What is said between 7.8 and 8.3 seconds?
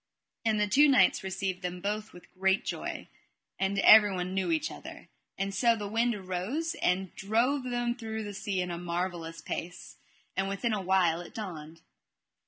through